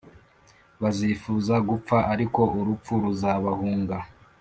bazifuza 0.81 1.53
gupfa 1.69 1.97
ariko 2.13 2.41
urupfu 2.59 2.91
ruzabahunga. 3.03 3.97